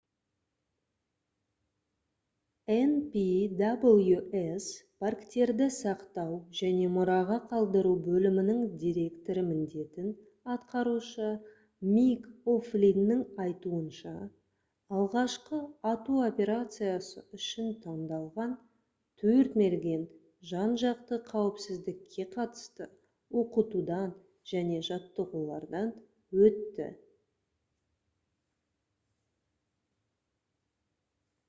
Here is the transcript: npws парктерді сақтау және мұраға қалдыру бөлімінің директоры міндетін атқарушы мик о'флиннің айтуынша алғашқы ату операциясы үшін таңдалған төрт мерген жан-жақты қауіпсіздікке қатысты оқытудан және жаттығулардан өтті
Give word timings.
npws 2.83 4.65
парктерді 5.03 5.65
сақтау 5.77 6.35
және 6.59 6.85
мұраға 6.97 7.37
қалдыру 7.49 7.91
бөлімінің 8.05 8.61
директоры 8.83 9.43
міндетін 9.47 10.11
атқарушы 10.53 11.27
мик 11.95 12.29
о'флиннің 12.53 13.23
айтуынша 13.47 14.15
алғашқы 14.99 15.61
ату 15.93 16.21
операциясы 16.29 17.25
үшін 17.41 17.69
таңдалған 17.89 18.55
төрт 19.25 19.59
мерген 19.65 20.07
жан-жақты 20.55 21.21
қауіпсіздікке 21.33 22.29
қатысты 22.39 22.89
оқытудан 23.45 24.15
және 24.57 24.83
жаттығулардан 24.93 25.95
өтті 26.51 26.91